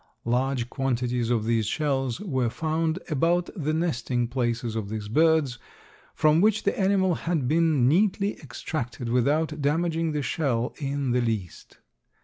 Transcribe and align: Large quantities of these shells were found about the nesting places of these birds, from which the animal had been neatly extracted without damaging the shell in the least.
Large 0.25 0.67
quantities 0.71 1.29
of 1.29 1.45
these 1.45 1.67
shells 1.67 2.19
were 2.19 2.49
found 2.49 2.97
about 3.11 3.51
the 3.55 3.71
nesting 3.71 4.27
places 4.27 4.75
of 4.75 4.89
these 4.89 5.07
birds, 5.07 5.59
from 6.15 6.41
which 6.41 6.63
the 6.63 6.75
animal 6.79 7.13
had 7.13 7.47
been 7.47 7.87
neatly 7.87 8.33
extracted 8.39 9.09
without 9.09 9.61
damaging 9.61 10.13
the 10.13 10.23
shell 10.23 10.73
in 10.79 11.11
the 11.11 11.21
least. 11.21 11.77